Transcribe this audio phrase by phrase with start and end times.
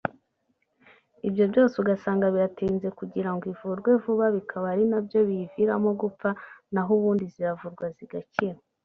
[1.27, 6.29] ibyo byose ugasanga biratinze kugira ngo ivurwe vuba bikaba ari nabyo biyiviramo gupfa
[6.73, 8.57] naho ubundi ziravurwa zigakira